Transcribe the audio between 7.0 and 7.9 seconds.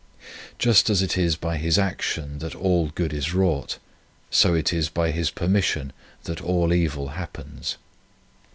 happens.